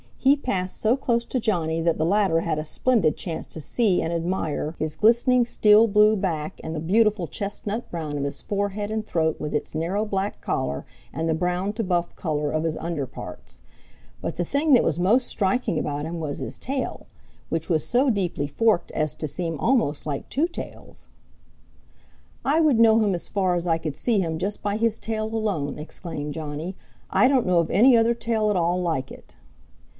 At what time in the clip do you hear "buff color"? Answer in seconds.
11.83-12.51